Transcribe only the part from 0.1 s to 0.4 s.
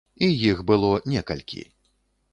І